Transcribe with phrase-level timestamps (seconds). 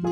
[0.00, 0.10] 听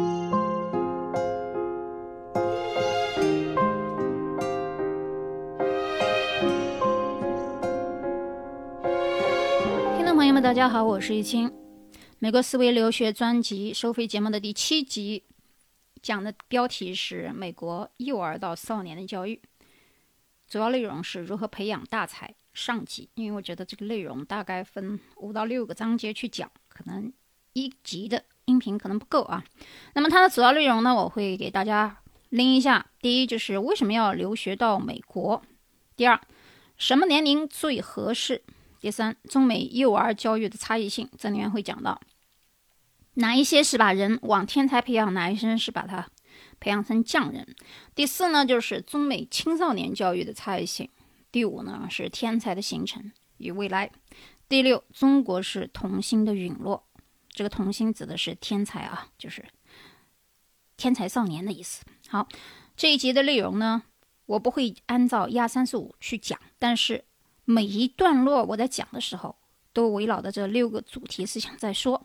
[10.04, 11.52] 众朋友们，大家好，我是易清。
[12.18, 15.22] 美国思维留学专辑收费节目的第七集，
[16.02, 19.40] 讲的标题是美国幼儿到少年的教育，
[20.48, 22.34] 主要内容是如何培养大才。
[22.54, 27.12] 上集，因为我觉得这个内容大概分五到六个章节去讲，可能
[27.52, 29.44] 一集的音频可能不够啊。
[29.94, 31.98] 那么它的主要内容呢，我会给大家
[32.30, 32.86] 拎一下。
[33.00, 35.42] 第一就是为什么要留学到美国？
[35.94, 36.20] 第二，
[36.76, 38.42] 什么年龄最合适？
[38.80, 42.00] 第三，中美幼儿教育的差异性，这里面会讲到
[43.14, 46.06] 哪一些是把人往天才培养，哪一些是把他
[46.60, 47.56] 培养成匠人。
[47.94, 50.88] 第四呢，就是中美青少年教育的差异性。
[51.32, 53.90] 第五呢是天才的形成与未来，
[54.48, 56.85] 第六中国是童星的陨落，
[57.36, 59.44] 这个童星指的是天才啊，就是
[60.78, 61.84] 天才少年的意思。
[62.08, 62.26] 好，
[62.74, 63.82] 这一集的内容呢，
[64.24, 67.04] 我不会按照一二三四五去讲，但是
[67.44, 69.36] 每一段落我在讲的时候，
[69.74, 72.02] 都围绕着这六个主题思想在说。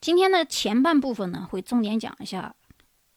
[0.00, 2.52] 今天的前半部分呢，会重点讲一下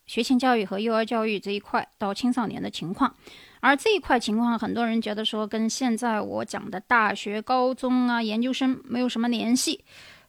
[0.05, 3.15] 学前教育和幼儿教育这一块到青少年的情况。
[3.61, 9.83] 而这一块情况，很多人觉得说跟现在我讲的大学、高中啊、研究生没有什么联系。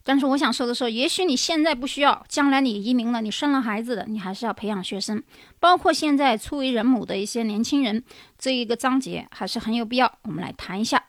[0.07, 5.21] 但是我想说的是，也许你现在不需要，将来你移民了，你生了孩子的，你还是要培养学生。
[5.59, 8.01] 包括现在初为人母的一些年轻人，
[8.37, 11.03] 这一个章节还是很有必要，我们来谈一下。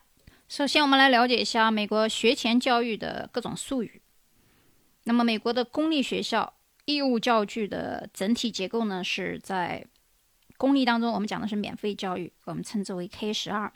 [0.49, 4.03] 首先，我们来了解一下美国学前教育的各种术语。
[5.05, 6.55] 那么，美国的公立学校
[6.87, 9.87] 义务教育的整体结构呢，是在。
[10.57, 13.73] 公立当中，我们讲的是免费教育，我们称之为 K 十二。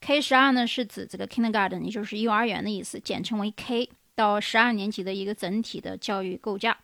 [0.00, 6.78] K 十二呢，是指这个 Kindergarten，也就是幼儿园的意思，简称为 K 到十二年级的一个整体的教育构架。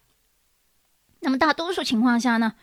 [1.21, 2.55] 那么大多数情况下呢？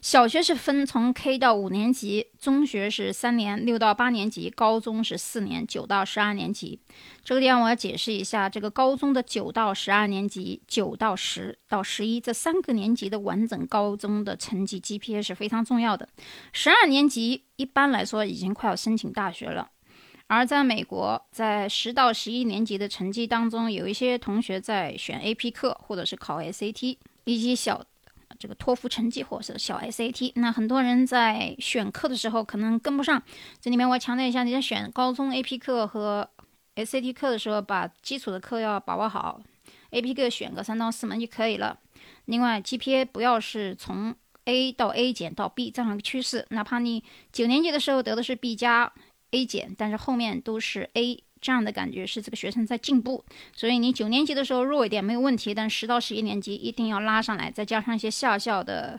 [0.00, 6.78] 小学是分从 K 到五年级，中学是三年六到八年级，高中是四年九到十二年级。
[7.24, 16.08] 这个地方我要解释一下，这个高中的九到十二年级，九到十到十一这三个年级的完整高中的成绩 GPA 是非常重要的。
[16.52, 19.68] 十二年级一般来说已经快要申请大学了，
[20.28, 27.84] 而在美国，在十到十一年级的成绩当中，有一些同学在选 AP 课或者是考 SAT，以及小。
[28.38, 33.20] 这个托福成绩或者是小 SAT，那很多人在选课的时候可能跟不上。
[33.58, 36.28] 这里面我强调一下，你在选高中 AP 课和
[36.76, 39.40] SAT 课的时候，把基础的课要把握好。
[39.90, 41.80] AP 课选个三到四门就可以了。
[42.26, 44.14] 另外，GPA 不要是从
[44.44, 47.02] A 到 A 减到 B 这样一个趋势，哪怕你
[47.32, 48.92] 九年级的时候得的是 B 加
[49.30, 51.22] A 减，但是后面都是 A。
[51.40, 53.24] 这样的感觉是这个学生在进步，
[53.54, 58.98] 所以你九年级的时候弱一点没有问题，但十到十一年级一定要拉上来，再加上一些下校的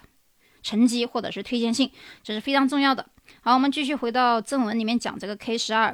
[0.64, 1.92] 成绩或者是推荐信，
[2.24, 3.06] 这是非常重要的。
[3.42, 5.94] 好，我们继续回到正文里面讲这个 K 十二，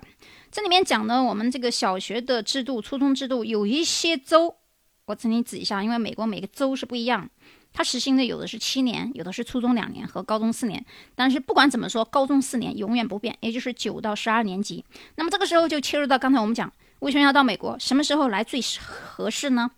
[0.51, 4.55] 这里面讲呢，我们这个小学的制度、初中制度有一些州，
[5.05, 7.27] 我请你指一下，因为美国每个州是不一样。
[7.77, 10.83] 它实行的有的是七年，有的是初中两年和高中四年。
[11.13, 14.85] 但是不管怎么说，高中四年永远不变，也就是九到十二年级。
[15.15, 17.77] 那么这个时候就切入到刚才我们讲，为什么要到美国？
[17.77, 19.69] 什么时候来最合适呢？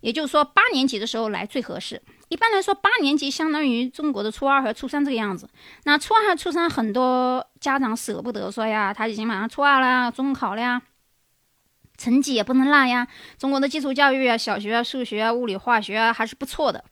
[0.00, 2.02] 也就是说，八年级的时候来最合适。
[2.28, 5.48] 一般来说，八年级相当于中国的初二和初三这个样子。
[5.84, 10.82] 那初二和初三，很多家长舍不得说呀，他已经马上初二了，中考了呀，
[11.96, 13.06] 成绩也不能落呀。
[13.38, 16.84] 中国的基础教育啊，小学啊，数学啊，物理化学啊，还是不错的。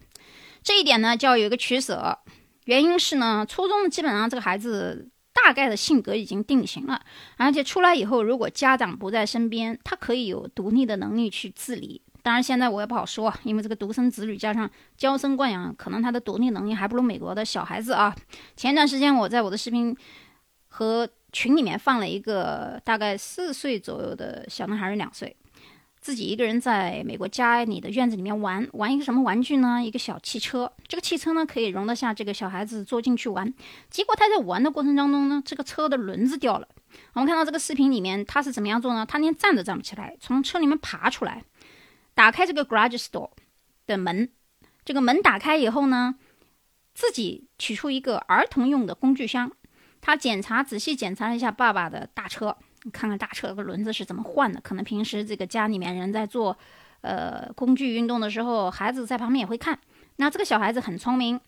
[0.62, 2.18] 这一点呢，就要有一个取舍。
[2.66, 7.00] 原因是呢，初中基本上这个孩子大概的性格已经定型了，
[7.36, 12.00] 而且出来以后，如果家长不在身边，他可以有独立的能力去自理。
[12.22, 18.14] 当然，现在我也不好说，因为这个独生子女加上娇生惯养，可能他的独立能力还不如美国的小孩子啊。
[18.56, 19.96] 前段时间我在我的视频
[20.68, 25.36] 和群里面放了一个大概四岁左右的小男孩，两岁。
[26.02, 29.80] 自己一个人在美国家里的院子里面玩玩一个什么玩具呢？
[29.82, 30.72] 一个小汽车。
[30.88, 33.54] 这个汽车呢可以容得下这个小孩子坐进去玩。
[33.88, 36.66] 结果他在玩的过程当中呢，这个车的轮子掉了。
[37.12, 39.06] 我们看到这个视频里面他是怎么样做呢？
[39.06, 41.44] 他连站都站不起来，从车里面爬出来，
[42.14, 43.30] 打开这个 garage store
[43.86, 44.28] 的门。
[44.84, 46.16] 这个门打开以后呢，
[46.94, 49.52] 自己取出一个儿童用的工具箱。
[50.00, 52.56] 他检查仔细检查了一下爸爸的大车。
[52.84, 54.60] 你看看大车个轮子是怎么换的？
[54.60, 56.56] 可能平时这个家里面人在做，
[57.00, 59.78] 呃，工具运动的时候，孩子在旁边也会看。
[60.16, 61.40] 那这个小孩子很聪明，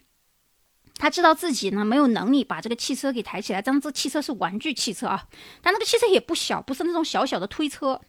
[0.97, 3.61] 他知道自己呢没有能力把这个汽车给抬起来。
[3.61, 5.29] 当然，这汽车是玩具汽车啊，
[5.61, 8.01] 但那个汽车也不小，不是那种小小的推车，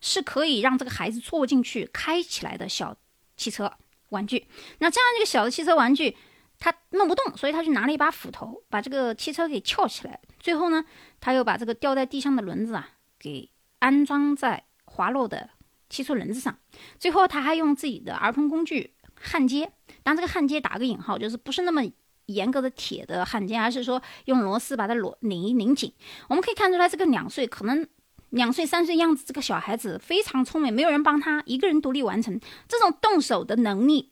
[0.00, 2.96] 是可以让这个孩子坐进去开起来的小
[3.36, 3.72] 汽车。
[4.10, 4.46] 玩具。
[4.78, 6.16] 那这样一个小的汽车玩具，
[6.64, 10.18] 他弄不动，所以他就拿了一把斧头，把这个汽车给撬起来。
[10.40, 10.82] 最后呢，
[11.20, 12.88] 他又把这个掉在地上的轮子啊，
[13.18, 13.50] 给
[13.80, 15.50] 安装在滑落的
[15.90, 16.56] 汽车轮子上。
[16.98, 19.70] 最后他还用自己的儿童工具焊接，
[20.02, 21.82] 当这个焊接打个引号，就是不是那么
[22.26, 25.92] 严格的铁的焊接，而是说用螺丝把它螺拧一拧紧。
[26.30, 27.86] 我们可以看出来，这个两岁可能。
[28.30, 34.10] 两岁三岁样子，这个小孩子非常聪明，没有人帮他，一个人独立完成这种动手的能力，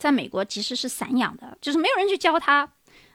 [0.00, 2.66] 在美国其实是散养的，就是没有人去教他，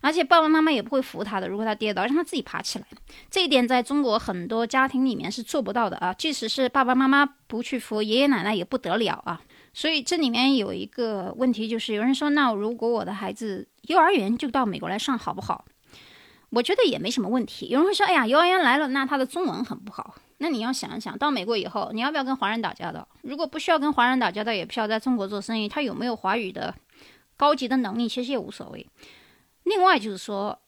[0.01, 1.49] 而且爸爸妈妈也不会扶他的。
[1.49, 2.85] 如果他跌倒，让他自己爬起来。
[3.31, 9.41] 这一点在中国很多家庭里面是做不到的啊，即使是爸爸妈妈不去扶，爷爷奶奶也不得了啊。
[9.73, 15.65] 所以这里面有一个问题，就是有人说，那如果我的孩子幼儿园就到美国来上，好不好？
[16.51, 17.67] 我觉得也没什么问题。
[17.69, 20.15] 有人会说，哎呀，幼儿园来了，那他的中文很不好。
[20.37, 23.07] 那你要想一想，到美国以后，你要不要跟华人打交道？
[23.21, 26.75] 如果不需要跟华人打交道，也不需要在中国做生意，他有没有华语的
[27.37, 28.85] 高级的能力，其实也无所谓。
[29.63, 30.59] 另外就是说，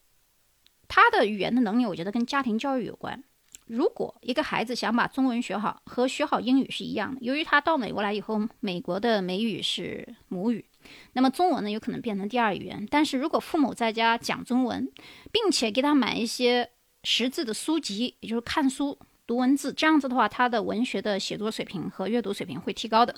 [0.87, 3.23] 他的语言的能力，我觉得跟家庭教育有关。
[3.65, 7.19] 如果一个孩子想把中文学好，和学好英语是一样的。
[7.21, 10.63] 由于他到美国来以后，美国的美语是母语，
[11.11, 12.87] 那么中文呢，有可能变成第二语言。
[12.89, 14.89] 但是如果父母在家讲中文，
[15.33, 16.69] 并且给他买一些
[17.03, 18.97] 识字的书籍，也就是看书。
[19.27, 23.13] 读文字这样子的话，他的文学的写作水平和阅读水平会提高的。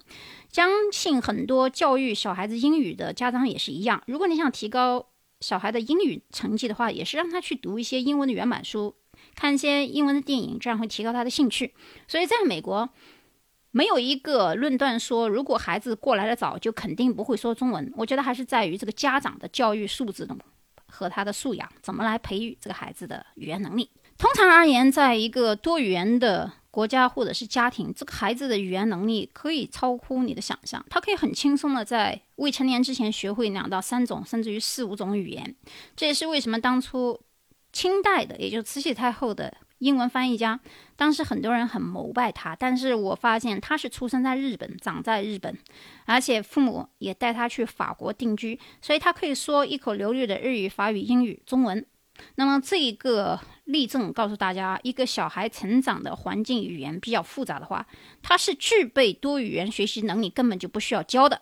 [0.51, 4.01] 相信很多教育小孩子英语的家长也是一样。
[4.07, 5.05] 如果你想提高
[5.39, 8.95] 小孩的英语成绩的话，也是让他去读一些英文的原版书，
[9.35, 11.75] 看一些英文的电影，这样会提高他的兴趣。
[12.07, 12.89] 所以，在美国，
[13.69, 17.93] 没有一个论断说，如果孩子过来的早，就肯定不会说中文。
[17.95, 20.35] 我觉得还是在于这个家长的教育素质的
[20.87, 23.87] 和他的素养，怎么来培育这个孩子的语言能力。
[24.19, 30.85] 通常而言，在一个多语言的国家或者是家庭，这个孩子的语言能力可以超乎你的想象。
[30.89, 35.55] 他可以很轻松的在未成年之前学会两到三种，甚至于四五种语言。
[35.95, 37.17] 这也是为什么当初
[37.71, 40.59] 清代的，也就是慈禧太后的英文翻译家，
[40.97, 42.53] 当时很多人很膜拜他。
[42.53, 45.57] 但是我发现他是出生在日本，长在日本，
[46.03, 51.85] 而且父母也带他去法国定居，所以他可以说一口流利的日语、法语、英语、中文。
[52.35, 57.85] 那么这一个例证告诉大家，一个小孩成长的环境语言比较复杂的话，
[58.21, 61.41] 他是具备多语言学习能力，根本就不需要教的。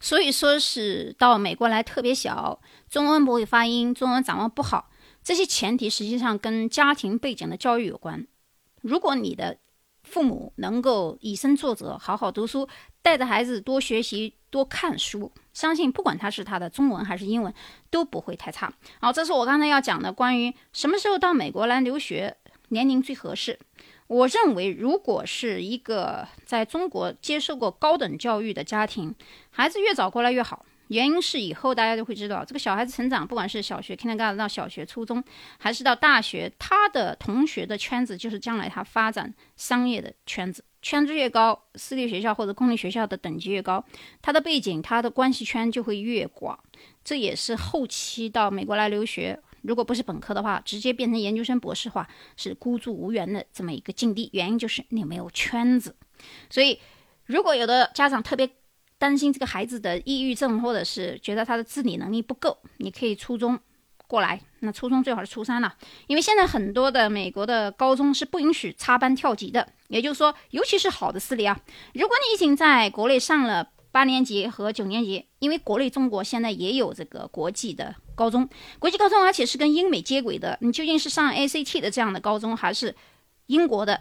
[0.00, 2.60] 所以说是到美国来特别小，
[2.90, 4.90] 中文不会发音，中文掌握不好，
[5.22, 8.26] 这些前提实际上跟家庭背景的教育有关。
[8.80, 9.58] 如果你的
[10.02, 12.68] 父母能够以身作则，好好读书，
[13.00, 17.52] 带着孩子多学习、多看书，相信不管他是他的中文还是英文，
[17.90, 18.72] 都不会太差。
[19.00, 22.36] 好，这是我刚才要讲的关于什么时候到美国来留学，
[22.68, 23.58] 年龄最合适。
[24.08, 29.14] 我认为，如果是一个在中国接受过高等教育的家庭，
[29.50, 30.66] 孩子越早过来越好。
[30.92, 35.24] 原因是以后大家都会知道，这个小孩子成长，不管是小学 kindergarten 到小学、初中，
[35.58, 40.62] 还是到大学，他的同学的圈子就是将来他发展商业的圈子。
[40.82, 43.82] 圈子越高，私立学校或者公立学校的等级越高，
[44.20, 46.58] 他的背景、他的关系圈就会越广。
[47.02, 52.06] 这也是后期到美国来留学，如果不是本科的话，直接变成研究生、博士话，
[52.36, 54.28] 是孤注无援的这么一个境地。
[54.34, 55.96] 原因就是你没有圈子。
[56.50, 56.78] 所以，
[57.24, 58.50] 如果有的家长特别。
[59.02, 63.58] 担心这个孩子的抑郁症，或者是觉得他的自理能力不够，你可以初中
[64.06, 64.40] 过来。
[64.60, 65.74] 那初中最好是初三了，
[66.06, 69.66] 因为现在很多的美国的高中是不允许插班跳级的。
[69.88, 71.60] 也就是说，尤其是好的私立啊，
[71.94, 82.94] 如果你已经在国内上了八年级和九年级，因为国内中国现在也有这个国际的高中，国际高中而且是跟英美接轨的，你究竟是上 ACT 的这样的高中，还是
[83.46, 84.00] 英国的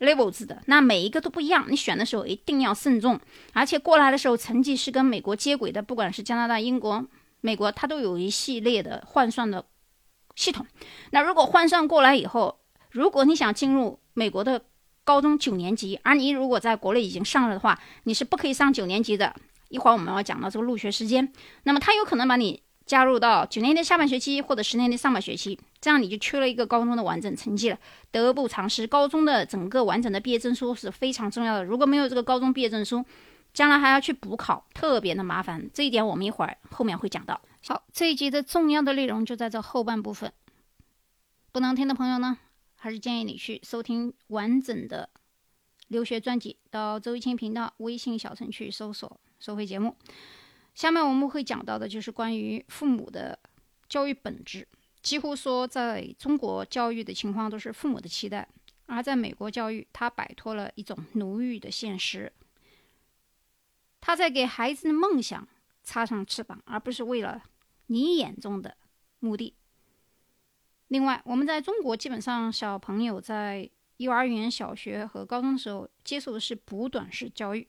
[0.00, 3.18] ？level 制的，那每一个都不一样，你选的时候一定要慎重，
[3.52, 7.06] 而且过来的时候成绩是跟美国接轨的，不管是加拿大、英国、
[7.40, 9.64] 美国，它都有一系列的换算的
[10.34, 10.66] 系统。
[11.12, 12.60] 那如果换算过来以后，
[12.90, 14.62] 如果你想进入美国的
[15.04, 19.34] 高中九年级，而你如果在国内已经上了的话，你是不可以上九年级的。
[19.68, 22.65] 一会儿我们要讲到这个入学时间，那么他有可能把你。
[22.86, 27.78] 加入到九年的下半学期或者十年的上半学期，这样你就缺了一个高中的完整成绩了，
[28.12, 28.86] 得不偿失。
[28.86, 33.04] 高中的整个完整的毕业证书是非常重要的，如果没有这个高中毕业证书，
[33.52, 35.68] 将来还要去补考，特别的麻烦。
[35.74, 37.40] 这一点我们一会儿后面会讲到。
[37.66, 40.32] 好，这一集的重要的内容就在这后半部分，
[41.50, 42.38] 不能听的朋友呢，
[42.76, 45.10] 还是建议你去收听完整的
[45.88, 49.96] 留学专辑，到周一清频道微信小程序搜索收费节目。
[50.76, 53.36] 下面我们会讲到的就是关于父母的
[53.88, 54.68] 教育本质。
[55.00, 58.46] 几乎说，在中国教育的情况都是父母的期待，
[58.84, 62.30] 而在美国教育，他摆脱了一种奴役的现实。
[64.02, 65.48] 他在给孩子的梦想
[65.82, 67.42] 插上翅膀，而不是为了
[67.86, 68.76] 你眼中的
[69.20, 69.54] 目的。
[70.88, 77.66] 另外，我们在中国基本上小朋友在幼儿园、小学和高中的时候接受的是补短式教育，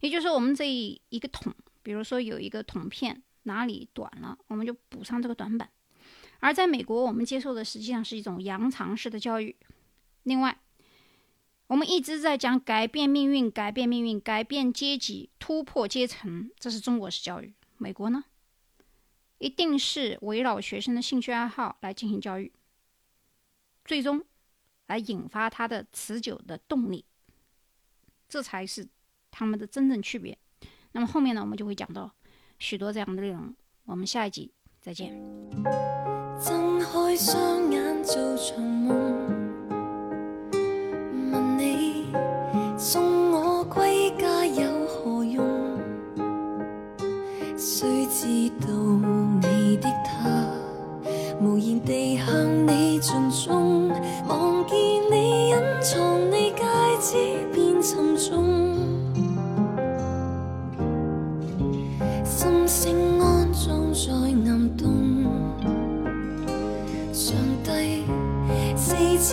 [0.00, 1.52] 也就是，我们这一个桶，
[1.86, 5.70] 比如说有一个铜片哪里短了，我们就补上这个短板。
[6.40, 9.54] 而在美国，我们接受的实际上是一种扬长式的教育。
[10.24, 10.58] 另外，
[11.68, 17.54] 我们一直在讲改变命运、改变命运、改变阶级、突破阶层，这是中国式教育。
[17.78, 18.24] 美国呢，
[19.38, 22.52] 一定是围绕学生的兴趣爱好来进行教育，
[23.84, 24.24] 最终
[24.88, 27.04] 来引发他的持久的动力，
[28.28, 28.88] 这才是
[29.30, 30.36] 他们的真正区别。
[30.96, 32.10] 那么后面呢，我们就会讲到
[32.58, 33.54] 许多这样的内容。
[33.84, 34.50] 我们下一集
[34.80, 35.12] 再见。
[36.42, 39.45] 睁开双眼做场梦，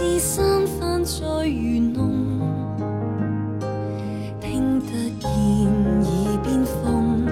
[0.03, 2.11] 似三番再愚弄，
[4.41, 7.23] 听得见耳边风，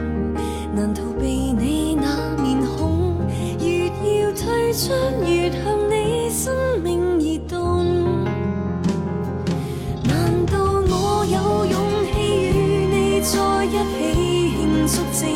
[0.74, 3.18] 难逃避你那面孔。
[3.60, 4.94] 越要退出，
[5.28, 5.60] 越向
[5.90, 7.84] 你生命移动。
[10.06, 11.76] 难道我有勇
[12.14, 12.14] 气
[12.48, 14.16] 与你在一起
[14.56, 15.28] 庆祝正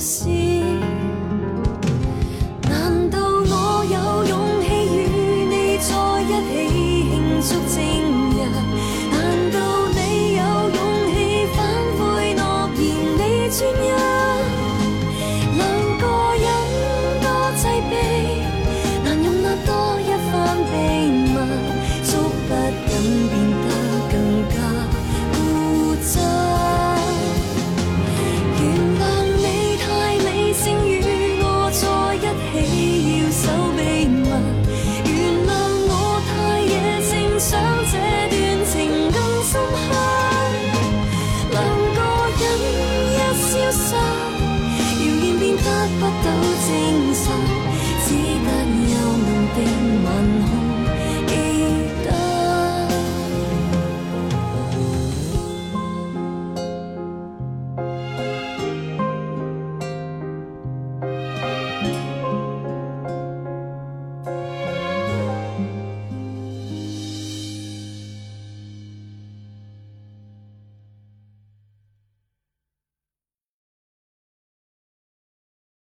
[0.00, 0.49] see.